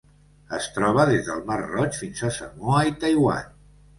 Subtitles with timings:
[0.59, 3.55] Es troba des del Mar Roig fins a Samoa i Taiwan.